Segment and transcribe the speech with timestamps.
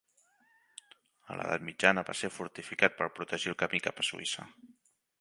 [1.33, 4.53] A l'Edat Mitjana va ser fortificat per protegir el camí cap a Suïssa.